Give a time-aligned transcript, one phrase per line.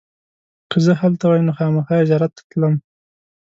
[0.69, 2.73] که زه هلته وای نو خامخا یې زیارت ته تلم.